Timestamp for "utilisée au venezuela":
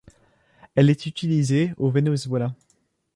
1.05-2.55